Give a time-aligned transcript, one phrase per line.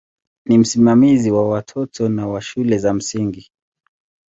[0.45, 3.51] Ni msimamizi wa watoto na wa shule za msingi.